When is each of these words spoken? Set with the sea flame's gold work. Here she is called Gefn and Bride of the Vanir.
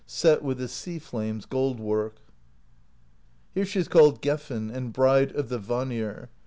Set 0.07 0.41
with 0.41 0.57
the 0.57 0.67
sea 0.67 0.97
flame's 0.97 1.45
gold 1.45 1.79
work. 1.79 2.15
Here 3.53 3.65
she 3.67 3.77
is 3.77 3.87
called 3.87 4.19
Gefn 4.19 4.73
and 4.73 4.91
Bride 4.91 5.31
of 5.33 5.49
the 5.49 5.59
Vanir. 5.59 6.31